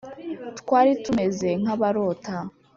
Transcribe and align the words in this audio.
Twari 0.59 0.91
tumeze 1.03 1.49
nk 1.61 1.67
abarota 1.73 2.35